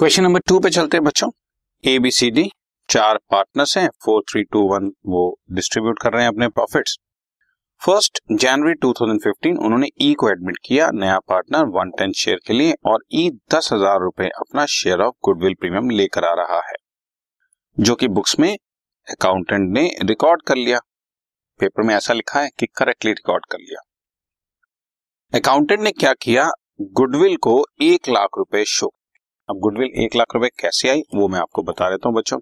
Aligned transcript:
Question 0.00 0.22
number 0.22 0.40
two 0.40 0.58
पे 0.60 0.70
चलते 0.70 0.96
हैं 0.96 1.04
बच्चों। 1.04 1.30
ए 1.84 1.98
बी 1.98 2.10
सी 2.10 2.30
डी 2.30 2.50
चार 2.88 3.18
पार्टनर्स 3.30 3.76
हैं। 3.78 3.88
फोर 4.04 4.22
थ्री 4.22 4.42
टू 4.42 4.60
वन 4.60 4.86
वो 5.06 5.38
डिस्ट्रीब्यूट 5.52 5.98
कर 6.02 6.12
रहे 6.12 6.22
हैं 6.22 6.28
अपने 6.28 6.48
प्रॉफिट्स 6.48 6.96
फ़र्स्ट 7.82 8.20
जनवरी 8.32 8.74
2015 8.84 9.58
उन्होंने 9.58 9.86
ई 9.86 10.10
e 10.12 10.14
को 10.16 10.30
एडमिट 10.30 10.56
किया, 10.64 10.90
नया 10.90 11.18
पार्टनर 11.18 11.64
वन 11.64 11.90
टेन 11.90 12.12
शेयर 12.12 12.38
के 12.46 12.52
लिए, 12.52 12.74
और 12.86 13.04
ई 13.12 13.28
e 13.28 13.54
दस 13.54 13.68
हज़ार 13.72 14.00
रुपए 14.00 14.28
अपना 14.28 14.64
शेयर 14.66 15.00
ऑफ़ 15.00 15.14
गुडविल 15.24 15.54
प्रीमियम 15.54 15.90
लेकर 15.90 16.24
आ 16.24 16.32
रहा 16.34 16.60
है, 16.68 16.74
जो 17.78 17.94
कि 17.94 18.08
बुक्स 18.08 18.38
में 18.38 18.56
अकाउंटेंट 19.08 19.72
ने 19.72 19.82
रिकॉर्ड 20.02 20.42
कर 20.42 20.56
लिया। 20.56 20.78
पेपर 21.58 21.82
में 21.82 21.94
ऐसा 21.94 22.14
लिखा 22.14 22.40
है 22.40 22.48
कि 22.58 22.66
करेक्टली 22.66 23.12
रिकॉर्ड 23.12 23.46
कर 23.46 23.58
लिया। 23.58 23.82
अकाउंटेंट 25.32 25.80
ने 25.80 25.92
क्या 25.92 26.12
किया? 26.12 26.50
गुडविल 26.82 27.36
को 27.36 27.66
एक 27.82 28.08
लाख 28.08 28.38
रुपए 28.38 28.64
शो 28.64 28.92
अब 29.50 29.58
गुडविल 29.58 30.02
एक 30.02 30.14
लाख 30.16 30.34
रुपए 30.34 30.48
कैसे 30.60 30.88
आई, 30.88 31.00
वो 31.14 31.26
मैं 31.28 31.38
आपको 31.38 31.62
बता 31.62 31.88
देता 31.90 32.08
हूँ 32.08 32.16
बच्चों। 32.16 32.38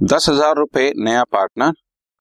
दस 0.00 0.26
हज़ार 0.28 0.54
रुपए 0.56 0.82
नया 0.98 1.22
पार्टनर 1.26 1.72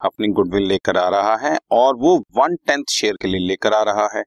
अपनी 0.01 0.27
गुडविल 0.29 0.67
लेकर 0.67 0.97
आ 0.97 1.07
रहा 1.09 1.35
है 1.37 1.57
और 1.71 1.95
वो 1.95 2.15
वन 2.37 2.55
टेंथ 2.67 2.83
शेयर 2.89 3.15
के 3.21 3.27
लिए 3.27 3.47
लेकर 3.47 3.73
आ 3.73 3.81
रहा 3.83 4.07
है। 4.13 4.23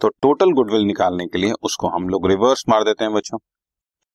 तो 0.00 0.08
टोटल 0.22 0.52
गुडविल 0.52 0.84
निकालने 0.84 1.26
के 1.26 1.38
लिए 1.38 1.52
उसको 1.62 1.88
हम 1.88 2.08
लोग 2.08 2.28
रिवर्स 2.28 2.64
मार 2.68 2.84
देते 2.84 3.04
हैं 3.04 3.12
बच्चों। 3.14 3.38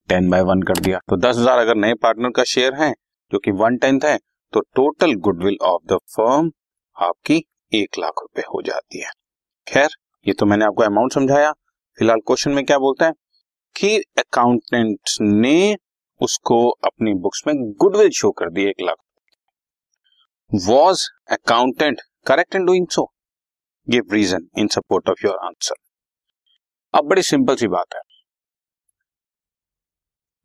टेन 0.08 0.30
बाय 0.30 0.42
वन 0.44 0.62
कर 0.62 0.78
दिया। 0.78 0.98
तो 1.08 1.16
दस 1.18 1.36
हज़ार 1.36 1.58
अगर 1.58 1.76
नए 1.76 1.94
पार्टनर 2.02 2.30
का 2.30 2.44
शेयर 2.46 2.74
है, 2.74 2.92
जो 3.32 3.38
कि 3.38 3.50
वन 3.52 3.76
टेंथ 3.76 4.04
है 4.04 4.16
तो 4.52 4.60
total 4.76 5.14
goodwill 5.20 5.58
of 5.64 5.82
the 5.84 5.98
firm 6.08 6.50
आपकी 6.96 7.36
एक 7.72 7.98
लाख 7.98 8.22
रुपए 8.22 8.42
हो 8.48 8.62
जाती 8.62 9.02
है। 9.02 9.10
खैर, 9.66 9.88
ये 10.26 10.34
तो 10.34 10.46
मैंने 10.46 10.64
आपको 10.64 10.82
अमाउंट 10.84 11.12
समझाया। 11.12 11.52
फ़िलहाल 11.98 12.20
क्वेश्चन 12.26 12.50
में 12.50 12.64
क्या 12.64 12.78
बोलते 12.78 13.04
हैं? 13.04 13.12
कि 13.76 13.96
अकाउंटेंट 14.18 15.10
ने 15.20 15.76
उसको 16.20 16.68
अपनी 16.84 17.14
बुक्स 17.14 17.42
में 17.46 17.54
गुडविल 17.56 18.10
शो 18.10 18.30
कर 18.30 18.50
दी 18.50 18.68
एक 18.68 18.82
lakh. 18.82 18.96
Was 20.50 21.02
accountant 21.32 22.00
correct 22.26 22.54
in 22.54 22.64
doing 22.66 22.86
so 22.88 23.04
give 23.88 24.12
reason 24.12 24.48
in 24.58 24.68
support 24.68 25.08
of 25.08 25.26
your 25.26 25.36
answer 25.46 25.74
अब 26.94 27.08
बड़ी 27.08 27.22
सिंपल 27.22 27.56
सी 27.56 27.68
बात 27.68 27.94
है। 27.94 28.00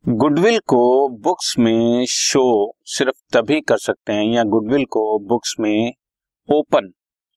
गुडविल 0.04 0.58
को 0.58 1.08
बुक्स 1.18 1.54
में 1.58 2.04
शो 2.06 2.42
सिर्फ़ 2.86 3.16
तभी 3.32 3.60
कर 3.60 3.78
सकते 3.78 4.12
हैं 4.12 4.24
या 4.24 4.42
गुडविल 4.44 4.84
को 4.84 5.18
बुक्स 5.28 5.54
में 5.60 5.92
ओपन 6.48 6.92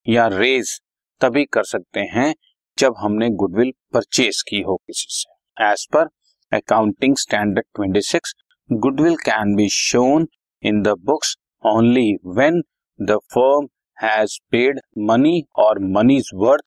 या 0.08 0.28
रेज 0.28 0.80
तभी 1.22 1.46
कर 1.46 1.64
सकते 1.64 2.00
हैं 2.00 2.34
जब 2.78 2.96
हमने 2.98 3.30
गुडविल 3.30 3.72
परचेज 3.94 4.42
की 4.42 4.62
हो 4.62 4.76
किसी 4.78 5.08
से। 5.10 5.35
As 5.62 5.88
per 5.94 6.08
accounting 6.52 7.16
standard 7.16 7.66
26 7.80 8.34
goodwill 8.70 9.16
be 9.56 9.68
shown 9.70 10.28
in 10.64 10.82
the 10.82 10.88
books 10.88 11.36
only 11.66 12.14
when 12.26 12.62
the 13.00 13.18
firm 13.34 13.68
has 13.98 14.38
paid 14.52 14.80
money 14.98 15.44
और 15.56 15.80
money 15.80 16.18
is 16.18 16.30
worth 16.36 16.64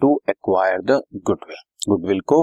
to 0.00 0.20
acquire 0.30 0.80
the 0.80 1.00
goodwill 1.14 1.56
goodwill 1.88 2.20
को 2.20 2.42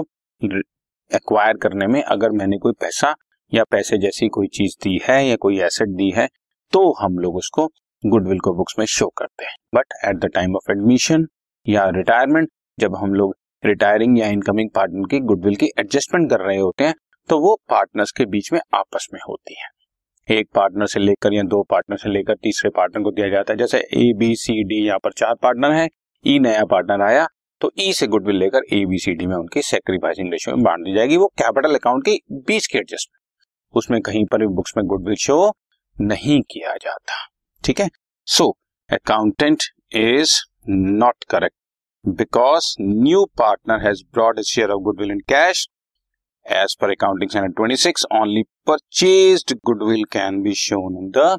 एक्वायर 1.10 1.56
करने 1.56 1.86
में 1.86 2.02
अगर 2.02 2.30
मैंने 2.30 2.58
कोई 2.58 2.72
पैसा 2.72 3.14
या 3.54 3.64
पैसे 3.64 3.98
जैसी 3.98 4.28
कोई 4.28 4.46
चीज़ 4.46 4.76
दी 4.82 4.98
है 5.08 5.26
या 5.26 5.36
कोई 5.36 5.60
एसेट 5.60 5.88
दी 5.88 6.10
है 6.10 6.28
तो 6.72 6.92
हम 6.92 7.18
लोग 7.18 7.36
उसको 7.36 7.66
गुडविल 8.06 8.38
को 8.38 8.52
बुक्स 8.54 8.74
में 8.78 8.86
शो 8.86 9.08
करते 9.08 9.44
हैं. 9.44 9.56
But 9.74 9.92
at 10.04 10.16
the 10.16 10.30
time 10.34 10.56
of 10.56 10.70
admission 10.72 11.26
या 11.68 11.88
रिटायरमेंट 11.88 12.48
जब 12.80 12.96
हम 12.96 13.14
लोग 13.14 13.36
रिटायरिंग 13.66 14.18
या 14.18 14.26
इनकमिंग 14.28 14.70
पार्टनर 14.74 15.06
की 15.10 15.18
गुडविल 15.22 15.56
की 15.56 15.66
एडजस्टमेंट 15.78 16.28
कर 16.30 16.40
रहे 16.40 16.58
होते 16.58 16.84
हैं 16.84 16.94
तो 17.28 17.38
वो 17.40 17.54
पार्टनर्स 17.70 18.10
के 18.10 18.24
बीच 18.26 18.52
में 18.52 18.60
आपस 18.74 19.08
में 19.14 19.20
होती 19.28 19.54
है। 19.54 19.68
एक 20.28 20.48
पार्टनर 20.54 20.86
से 20.86 21.00
लेकर 21.00 21.34
या 21.34 21.42
दो 21.44 21.62
पार्टनर 21.62 21.96
से 21.96 22.08
लेकर 22.08 22.34
तीसरे 22.34 22.70
पार्टनर 22.76 23.02
को 23.02 23.10
दिया 23.10 23.28
जाता 23.28 23.52
है। 23.52 23.58
जैसे 23.58 23.78
ए 23.78 24.12
बी 24.18 24.34
सी 24.36 24.62
डी 24.64 24.84
यहाँ 24.86 24.98
पर 24.98 25.12
चार 25.12 25.34
पार्टनर 25.42 25.72
है। 25.72 25.88
ई 26.24 26.38
नया 26.38 26.64
पार्टनर 26.64 27.02
आया 27.02 27.26
तो 27.60 27.70
ई 27.78 27.90
e 27.90 27.94
से 27.94 28.06
गुडविल 28.06 28.36
लेकर 28.36 28.64
ए 28.72 28.84
बी 28.86 28.98
सी 28.98 29.12
डी 29.14 29.26
में 29.26 29.34
उनकी 29.36 29.62
सेक्रीफाइसिंग 29.62 30.32
रेशियो 30.32 30.56
में 30.56 30.64
बांट 30.64 30.84
दी 30.84 30.94
जाएगी। 30.94 31.16
वो 31.16 31.26
कैपिटल 31.38 31.74
अकाउंट 31.74 32.04
के 32.04 32.18
बीच 32.46 32.66
की 32.66 32.78
एडजस्टमेंट 32.78 33.76
उसमें 33.76 34.00
कहीं 34.00 34.24
पर 34.24 34.38
भी 34.38 34.46
बुक्स 34.54 34.72
में 34.76 34.86
गुडविल 34.86 35.14
शो 35.20 35.52
नहीं 35.96 36.40
किया 36.50 36.74
जाता। 36.76 37.14
ठीक 37.64 37.80
है? 37.80 37.88
So 38.28 38.50
accountant 38.90 39.62
is 39.94 40.40
not 40.68 41.24
correct 41.30 41.54
because 42.08 42.74
new 42.80 43.24
partner 43.24 43.86
has 43.86 44.02
brought 44.14 44.40
share 44.40 44.70
of 44.70 44.80
goodwill 44.82 45.10
in 45.10 45.20
cash 45.20 45.68
as 46.46 46.76
per 46.80 46.90
accounting 46.90 48.20
only 48.20 48.42
purchase 48.42 49.44
goodwill 49.64 50.04
can 50.04 50.40
be 50.42 50.54
shown 50.54 50.96
in 50.98 51.10
the 51.10 51.38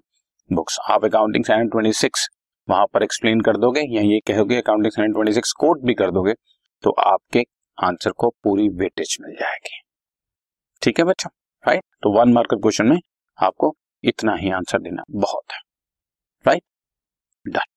books 0.53 0.78
आप 0.89 1.05
अकाउंटिंग 1.05 1.45
ट्वेंटी 1.45 1.94
सिक्स 1.94 2.28
वहाँ 2.69 2.85
पर 2.94 3.03
explain 3.03 3.41
कर 3.41 3.57
दोगे 3.57 3.81
या 3.81 4.01
ये 4.01 4.19
कहोगे 4.19 4.57
accounting 4.57 5.13
twenty 5.13 5.33
six 5.33 5.51
coat 5.51 5.81
भी 5.83 5.94
कर 5.94 6.11
दोगे 6.11 6.33
तो 6.84 6.91
आपके 6.91 7.44
आंसर 7.84 8.11
को 8.11 8.29
पूरी 8.44 8.69
वेटेज 8.69 9.17
मिल 9.22 9.35
जाएगी। 9.35 9.81
ठीक 10.81 10.99
है 10.99 11.05
बच्चा? 11.05 11.29
Right 11.67 11.81
right? 11.81 12.01
तो 12.03 12.19
वन 12.19 12.34
मार्कर 12.34 12.55
क्वेश्चन 12.55 12.85
में 12.85 12.97
आपको 13.38 13.75
इतना 14.03 14.35
ही 14.35 14.51
आंसर 14.51 14.79
देना 14.79 15.03
बहुत 15.11 15.53
है। 15.53 15.59
Right 16.47 16.61
right? 16.61 17.55
Done 17.55 17.77